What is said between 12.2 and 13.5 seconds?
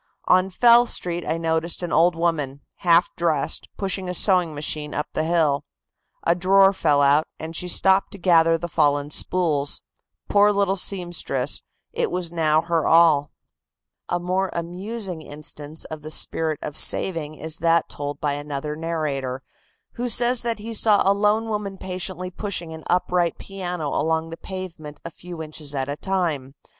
now her all."